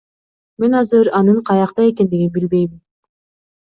Мен 0.63 0.71
азыр 0.79 1.07
анын 1.21 1.37
каякта 1.53 1.81
экендигин 1.93 2.35
билбейм. 2.39 2.71